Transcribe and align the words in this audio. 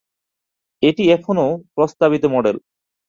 এটি 0.83 1.03
এখনো 1.11 1.45
প্রস্তাবিত 1.75 2.23
মডেল। 2.25 2.57